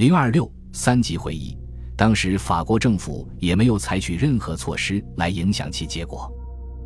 [0.00, 1.54] 零二六三级会议，
[1.94, 6.32] 当时法国政府也没有采取任何措施来影响其结果。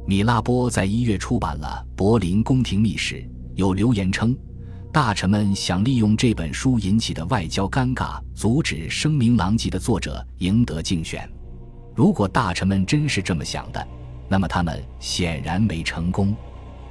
[0.04, 3.14] 米拉波在一月出版了《柏林宫廷秘史》，
[3.54, 4.36] 有流言称，
[4.92, 11.30] 大臣们想利用这本书引起的外交尴尬，阻止声名狼藉的作者赢得竞选。
[11.94, 13.86] 如果大臣们真是这么想的，
[14.28, 16.34] 那么他们显然没成功。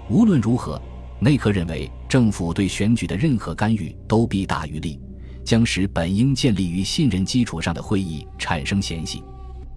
[0.10, 0.82] 无论如何，
[1.20, 4.98] 内克认为政府对选举的任何干预都弊大于利，
[5.44, 9.24] 将使本应建立于信任基础上的会议产生嫌隙。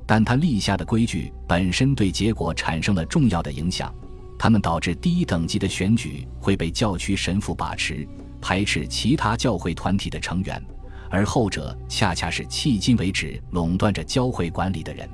[0.06, 3.92] 但他立下的规矩本身对结果产生了重要的影响，
[4.38, 8.06] 他们导致第一等级的选举会被教区神父把持，
[8.41, 10.62] 排斥其他教会团体的成员，
[11.10, 15.08] 而后者恰恰是迄今为止垄断着教会管理的人。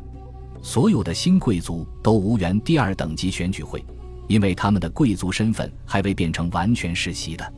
[0.63, 3.85] 所有的新贵族都无缘第二等级选举会。
[4.29, 7.53] 因为他们的贵族身份还未变成完全世袭的。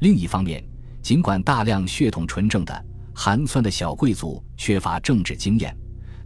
[0.00, 0.62] 另一方面，
[1.02, 5.76] 尽管大量血统纯正的寒酸的小贵族缺乏政治经验，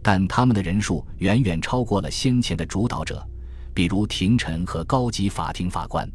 [0.01, 3.25] 但他们的人数远远超过了先前的主导者，
[3.73, 6.09] 比如廷臣和高级法庭法官。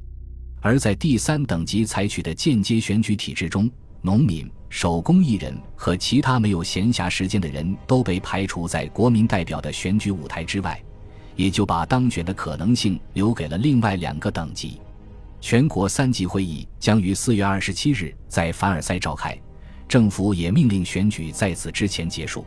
[0.61, 3.71] 而在第三等级采取的间接选举体制中，
[4.03, 10.81] 农民、手工艺人和其他没有闲暇时间的人都被排除在国民代表的选举舞台之外。
[11.37, 14.79] 也就把当选的可能性留给了另外两个等级。
[15.41, 19.37] 全国三级会议将于四月二十七日在凡尔赛召开，
[19.89, 22.45] 政府也命令选举在此之前结束。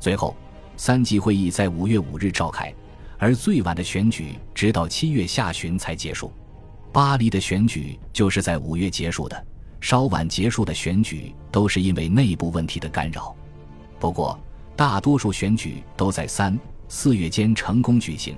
[0.00, 0.34] 最后，
[0.76, 2.72] 三级会议在五月五日召开，
[3.18, 6.32] 而最晚的选举直到七月下旬才结束。
[6.90, 9.46] 巴黎的选举就是在五月结束的，
[9.80, 13.34] 稍晚结束的选举都是因为内部问题的干扰。
[14.00, 14.38] 不过，
[14.74, 16.58] 大多数选举都在三。
[16.88, 18.36] 四月间成功举行，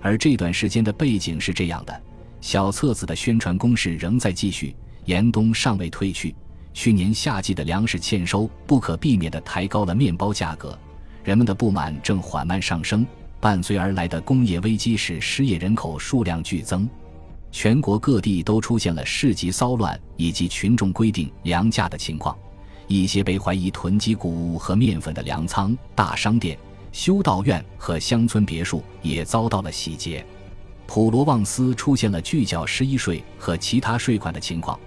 [0.00, 2.02] 而这段时间的背景是这样的：
[2.42, 6.34] 小册子的宣传攻势仍在继续，严冬尚未退去，
[6.74, 10.76] 去年夏季的粮食欠收不可避免地抬高了面包价格，
[11.22, 13.06] 人们的不满正缓慢上升，
[13.40, 16.86] 伴随而来的工业危机使失业人口数量剧增，
[17.52, 22.36] 全国各地都出现了市集骚乱以及群众规定粮价的情况，
[22.88, 26.58] 一些被怀疑囤积谷物和面粉的粮仓、大商店。
[26.90, 30.26] 修道院和乡村别墅也遭到了洗劫，
[30.94, 34.78] 普罗旺斯出现了拒缴十一税和其他税款的情况，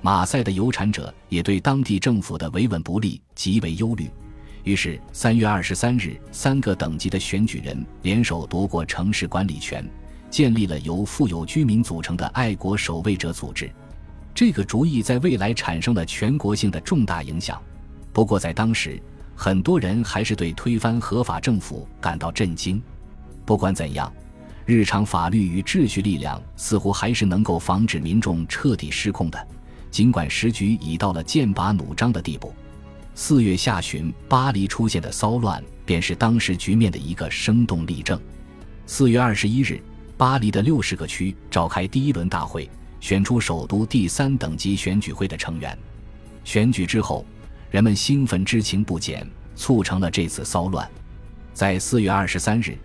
[0.00, 4.10] 马赛的有产者也对当地政府的维稳不利极为忧虑。
[4.64, 9.86] 于是，三月二十三日，三个等级的选举人联手夺过城市管理权，
[10.30, 13.70] 建立了由富有居民组成的爱国守卫者组织。
[14.34, 17.60] 这个主意在未来产生了全国性的重大影响。
[18.14, 18.98] 不过，在当时，
[19.36, 22.82] 很多人还是对推翻合法政府感到震惊。
[23.44, 24.10] 不管怎样，
[24.70, 29.48] 日常法律与秩序力量似乎还是能够防止民众彻底失控的，
[29.90, 32.54] 尽管时局已到了剑拔弩张的地步。
[33.14, 38.20] 四月下旬，巴黎出现的骚乱便是当时局面的一个生动例证。
[38.86, 39.82] 四月二十一日，
[40.16, 42.70] 巴黎的六十个区召开第一轮大会，
[43.00, 45.76] 选出首都第三等级选举会的成员。
[46.44, 47.26] 选举之后。
[47.70, 50.90] 人们兴奋之情不减，促成了这次骚乱。
[51.54, 52.76] 在四月二十三日，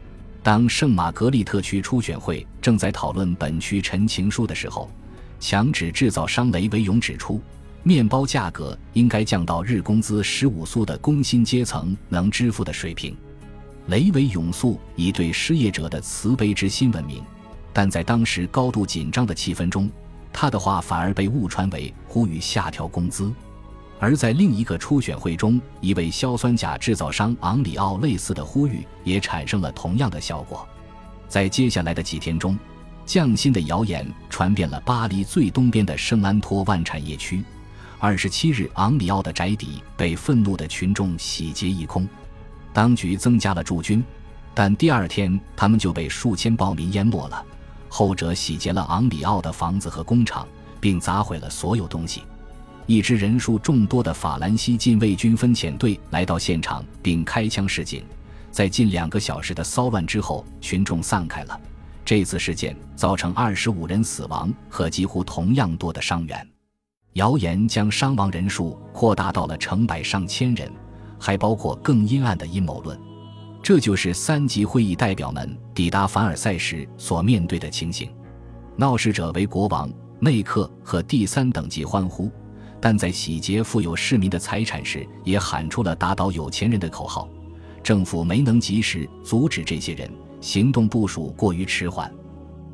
[0.46, 4.88] 当圣玛格丽特区初选会正在讨论本区陈情书的时候，
[5.40, 7.42] 墙纸制造商雷维永指出，
[7.82, 13.18] 面包价格应该降到日工资十五苏的工薪阶层能支付的水平。
[13.88, 17.24] 雷维永素以对失业者的慈悲之心闻名，
[17.74, 19.90] 但在当时高度紧张的气氛中，
[20.32, 23.34] 他的话反而被误传为呼吁下调工资。
[24.00, 30.68] 而在另一个初选会中，一位硝酸钾制造商昂里奥类似的呼吁也产生了同样的效果。
[31.28, 32.58] 在接下来的几天中，
[33.06, 37.44] 降薪的谣言传遍了巴黎最东边的圣安托万产业区。
[37.98, 42.08] 二十七日，昂里奥的宅邸被愤怒的群众洗劫一空，
[42.74, 44.04] 当局增加了驻军，
[44.54, 47.44] 但第二天他们就被数千暴民淹没了。
[47.88, 50.46] 后者洗劫了昂里奥的房子和工厂，
[50.82, 52.24] 并砸毁了所有东西。
[52.88, 58.03] 一支人数众多的法兰西禁卫军分遣队来到现场，并开枪示警。
[58.52, 61.59] 在近两个小时的骚乱之后，群众散开了。
[62.05, 66.47] 这次事件造成二十五人死亡和几乎同样多的伤员。
[67.14, 70.72] 谣言将伤亡人数扩大到了成百上千人，
[71.20, 72.99] 还包括更阴暗的阴谋论。
[73.64, 78.14] 这就是三级会议代表们抵达凡尔赛时所面对的情形。
[78.78, 82.31] 闹事者为国王、内克和第三等级欢呼。
[82.80, 87.28] 但在洗劫富有市民的财产时，也喊出了打倒有钱人的口号。
[87.82, 90.12] 政府没能及时阻止这些人，
[90.42, 92.12] 行动部署过于迟缓。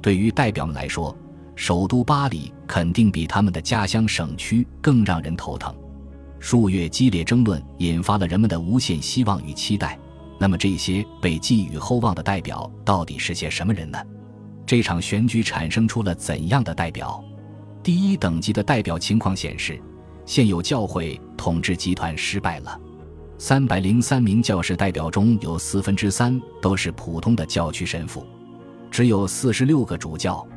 [0.02, 1.16] 对于代表们来说，
[1.56, 5.74] 首都巴黎肯定比他们的家乡省区更让人头疼。
[6.40, 10.00] 数月激烈争论引发了人们的无限希望与期待。
[10.40, 14.00] 那么，这些被寄予厚望的代表到底是些什么人呢？
[14.66, 17.24] 这场选举产生出了怎样的代表？
[17.84, 19.80] 第一等级的代表情况显示，
[20.32, 22.80] 现有教会统治集团失败了。
[23.38, 28.26] 三百零三名教士代表中有四分之三都是普通的教区神父，
[28.90, 30.48] 只有四十六个主教。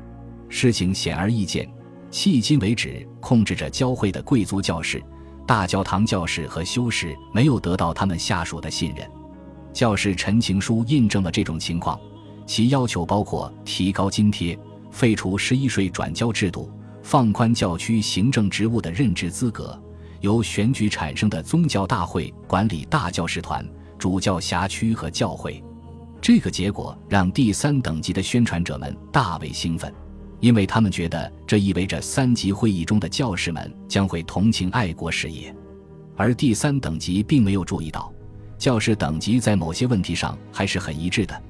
[0.48, 1.68] 事情显而易见，
[2.12, 5.02] 迄今为止控制着教会的贵族教士。
[5.44, 9.04] 大教堂教士和修士没有得到他们下属的信任。
[9.72, 11.98] 教士陈情书印证了这种情况，
[12.46, 14.56] 其要求包括提高津贴、
[14.92, 16.70] 废除十一税转交制度、
[17.04, 19.78] 放宽教区行政职务的任职资格、
[20.22, 23.64] 由选举产生的宗教大会管理大教士团、
[23.98, 25.62] 主教辖区和教会。
[26.18, 29.92] 这个结果让第三等级的宣传者们大为兴奋。
[30.40, 35.54] 因为他们觉得这意味着三级会议中的教士们将会同情爱国事业，
[36.16, 38.12] 而第三等级并没有注意到，
[38.58, 41.42] 教士等级在某些问题上还是很一致的，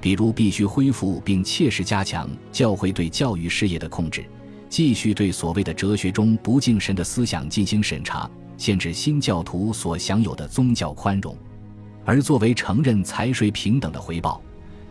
[0.00, 4.24] 比如必须恢复并切实加强教会对教育事业的控制，
[4.68, 11.36] 继续对所谓的哲学中不敬神的思想进行审查，限制新教徒所享有的宗教宽容，
[12.04, 14.40] 而作为承认财税平等的回报。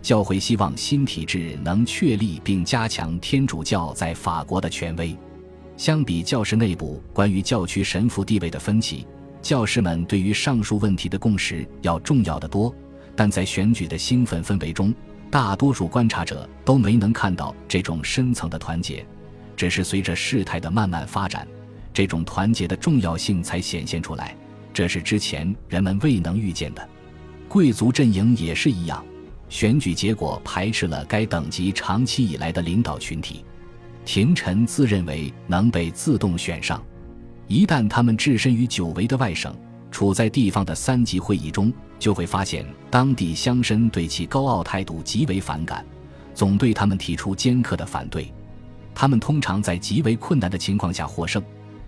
[0.01, 5.17] 教会希望新体制能确立并加强天主教在法国的权威。
[5.77, 9.05] 相比教士内部关于教区神父地位的分歧，
[9.41, 12.73] 教士们对于上述问题的共识要重要的多。
[13.15, 14.93] 但在选举的兴奋氛围中，
[15.31, 19.05] 大多数观察者都没能看到这种深层的团结，
[19.55, 21.47] 只是随着事态的慢慢发展，
[21.93, 24.35] 这种团结的重要性才显现出来。
[24.73, 26.89] 这是之前人们未能预见的。
[27.47, 29.03] 贵族阵营也是一样。
[29.47, 33.45] 选举结果排斥了该等级长期以来的领导群体，
[34.03, 36.83] 廷臣自认为能被自动选上，
[37.47, 39.55] 一旦他们置身于久违的外省，
[39.91, 45.85] 处在地方的三级会议中，就会发现当地乡绅对其高傲态度极为反感，
[46.33, 48.33] 总对他们提出尖刻的反对。
[48.95, 51.43] 他们通常在极为困难的情况下获胜，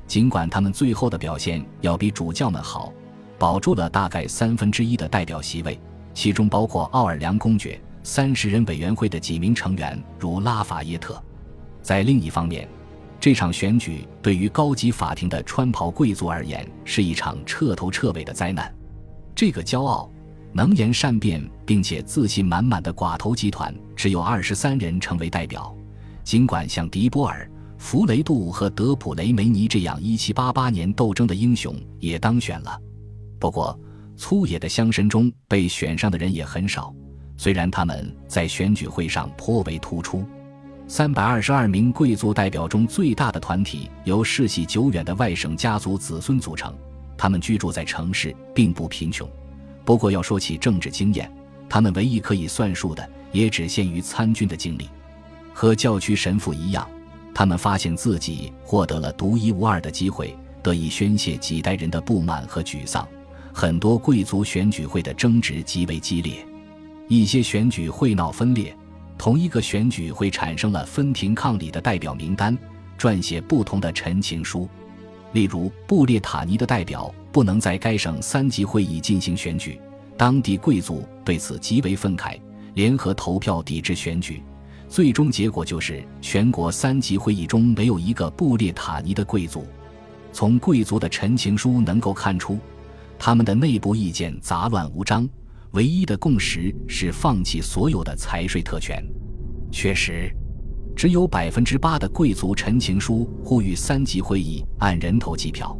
[0.06, 2.94] 尽管他们最后的表现要比主教们好，
[3.39, 5.80] 保住了大概三分之一的代表席位。
[6.13, 11.21] 其中包括奥尔良公爵、三十人委员会的几名成员，如拉法耶特。
[11.81, 12.68] 在另一方面，
[13.19, 18.74] 这场选举对于高级法庭的穿袍贵族而言是一场彻头彻尾的灾难。
[19.36, 20.09] 这个骄傲、
[20.51, 25.76] 能言善辩并且自信满满的寡头集团只有二十三人成为代表，
[26.27, 32.77] 尽管像迪波尔、弗雷杜和德普雷梅尼这样一七八八年斗争的英雄也当选了。
[33.39, 33.79] 不过，
[34.18, 36.94] 粗野的乡绅中被选上的人也很少，
[37.38, 40.25] 虽然他们在选举会上颇为突出。
[40.85, 46.75] 三百二十二名贵族代表中最大的团体由世袭久远的外省家族子孙组成，
[47.18, 49.25] 他们居住在城市，并不贫穷。
[49.85, 51.31] 不过要说起政治经验，
[51.69, 54.89] 他们唯一可以算数的也只限于参军的经历。
[55.59, 56.88] 和教区神父一样，
[57.33, 63.07] 他们发现自己获得了独一无二的机会，得以宣泄几代人的不满和沮丧。
[63.51, 66.45] 很多贵族选举会的争执极为激烈，
[67.07, 68.71] 一些选举会闹分裂，
[69.18, 72.56] 同一个选举会产生了分庭抗礼的代表名单，
[72.95, 74.69] 撰写不同的陈情书。
[75.31, 79.81] 例如，布列塔尼的代表不能在该省三级会议进行选举，
[80.15, 82.40] 当地贵族对此极为愤慨，
[82.76, 84.44] 联合投票抵制选举。
[84.89, 89.65] 最终结果就是全国三级会议中没有一个布列塔尼的贵族。
[90.31, 92.57] 从贵族的陈情书能够看出。
[93.19, 95.27] 他们的内部意见杂乱无章，
[95.71, 99.03] 唯一的共识是放弃所有的财税特权。
[99.71, 100.31] 确实，
[100.95, 105.75] 只有百分之八的贵族陈情书呼吁三级会议按人头计票，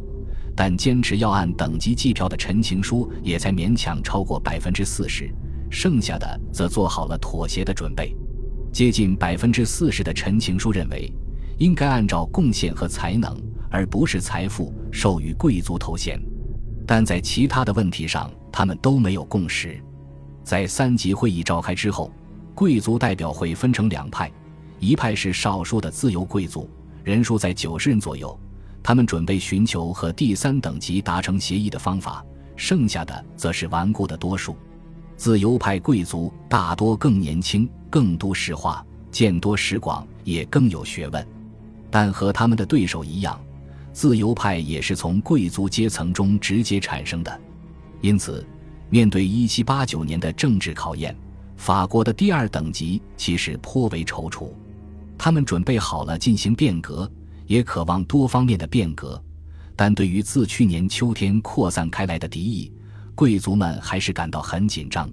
[0.56, 5.32] 但坚持要按等级计票的陈情书也才勉强超过百分之四十，
[5.70, 8.16] 剩下的则做好了妥协的准备。
[8.78, 11.12] 接近百分之四十的陈情书认为，
[11.58, 13.36] 应该按照贡献和才能，
[13.72, 16.16] 而不是财富授予贵族头衔。
[16.86, 19.82] 但在其他的问题上，他们都没有共识。
[20.44, 22.12] 在三级会议召开之后，
[22.54, 24.30] 贵族代表会分成两派，
[24.78, 26.70] 一派是少数的自由贵族，
[27.02, 28.38] 人数在九十人左右，
[28.80, 34.56] 他们准备寻求和第三等级达成协议的方法；剩下的则是顽固的多数。
[35.18, 41.26] 自由派贵族大多更年轻、更都市化、见多识广，也更有学问，
[41.90, 43.38] 但和他们的对手一样。
[43.92, 47.40] 自由派也是从贵族阶层中直接产生的，
[48.00, 48.46] 因此，
[48.90, 51.16] 面对1789年的政治考验，
[51.56, 54.48] 法国的第二等级其实颇为踌躇。
[55.18, 57.10] 他们准备好了进行变革，
[57.48, 59.20] 也渴望多方面的变革，
[59.74, 62.72] 但对于自去年秋天扩散开来的敌意，
[63.18, 65.10] 贵族们还是感到很紧张，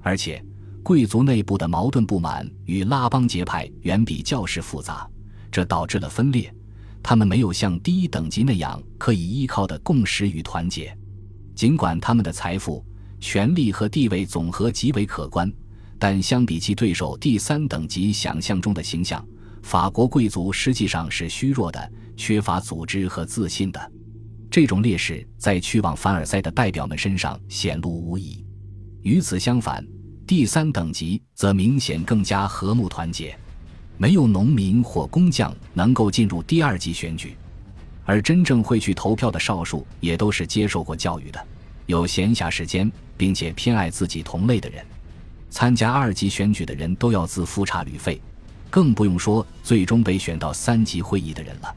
[0.00, 0.42] 而且
[0.82, 5.06] 贵族内部的矛盾不满与拉帮结派远比教士复杂，
[5.52, 6.50] 这导致了分裂。
[7.02, 10.96] 他们没有像第一等级那样可以依靠的共识与团结，
[11.54, 12.82] 尽管他们的财富、
[13.20, 15.52] 权力和地位总和极为可观，
[15.98, 19.22] 但相比其对手第三等级想象中的形象，
[19.62, 21.92] 法国贵族实际上是虚弱的。
[22.16, 23.92] 缺乏组织和自信的
[24.54, 28.46] 这种劣势，在去往凡尔赛的代表们身上显露无遗。
[29.02, 29.84] 与此相反，
[30.28, 33.36] 第三等级则明显更加和睦团结。
[33.96, 37.36] 没有农民或工匠能够进入第二级选举，
[38.04, 41.46] 而真正会去投票的少数也都是接受过教育的、
[41.86, 44.86] 有闲暇时间并且偏爱自己同类的人。
[45.50, 48.22] 参加二级选举的人都要自付差旅费，
[48.70, 51.74] 更不用说最终被选到三级会议的人了。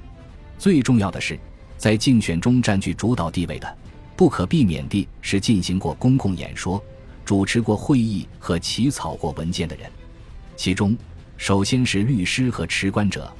[0.59, 1.39] 最重要的是，
[1.77, 3.77] 在竞选中占据主导地位的，
[4.15, 6.83] 不可避免地是进行过公共演说、
[7.23, 9.89] 主持过会议和起草过文件的人。
[10.55, 10.97] 其中，
[11.37, 13.31] 首先是律师和持官者，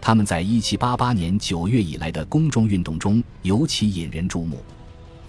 [0.00, 4.58] 他们在1788年9月以来的公众运动中尤其引人注目。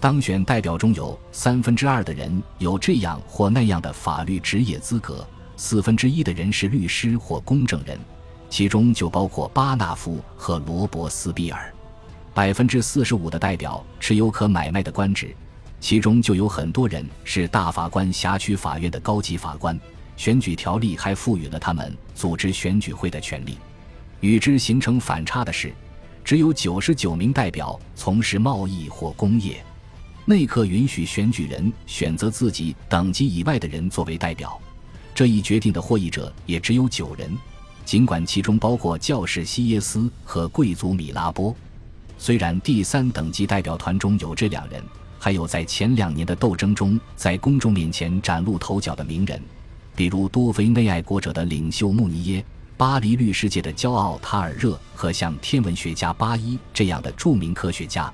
[0.00, 7.98] 当选代表中有三分之二的人有这样或那样的法律职业资格，四分之一的人是律师或公证人。
[8.50, 11.73] 其中就包括巴纳夫和罗伯斯比尔，
[12.34, 15.32] 百分之四十五的代表持有可买卖的官职，
[15.78, 19.78] 其中就有很多人是大法官辖区法院的高级法官。
[20.16, 23.56] 选举条例还赋予了他们组织选举会的权利。
[24.18, 25.72] 与之形成反差的是，
[26.24, 29.64] 只有九十九名代表从事贸易或工业。
[30.24, 34.60] 内阁允许选举人选择自己等级以外的人作为代表，
[35.14, 37.30] 这一决定的获益者也只有九人。
[37.84, 41.54] 尽管其中包括教士西耶斯和贵族米拉波，
[42.18, 44.82] 虽然第三等级代表团中有这两人，
[45.18, 49.40] 还有在前两年的斗争中在公众面前崭露头角的名人，
[49.94, 52.44] 比如多非内爱国者的领袖穆尼耶、
[52.76, 58.12] 巴黎律师界的骄傲塔尔热和像天文学家巴伊这样的著名科学家，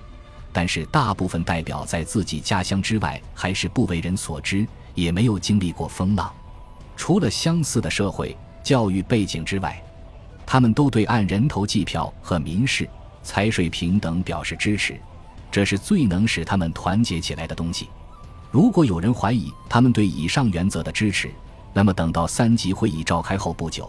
[0.52, 6.33] 但是大部分代表在自己家乡之外还是不为人所知，也没有经历过风浪。
[6.97, 8.37] 除了相似的社会。
[8.62, 9.83] 教育背景之外，
[10.45, 12.87] 他们都对按人头计票和民事、
[13.23, 14.99] 财税平等表示支持，
[15.50, 17.89] 这是最能使他们团结起来的东西。
[18.50, 21.31] 如果有人怀疑他们对以上原则的支持，
[21.73, 23.89] 那么等到三级会议召开后不久，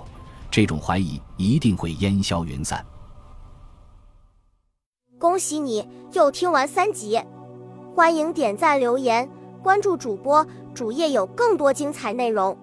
[0.52, 2.86] 这种怀疑一定会烟消云散。
[5.18, 7.20] 恭喜你又听完三集，
[7.96, 9.30] 欢迎点赞、留言、
[9.64, 12.58] 关注主播，主页有更多精彩内容。